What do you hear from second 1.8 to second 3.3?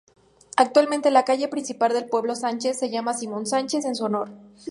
del pueblo "Sánchez", se llama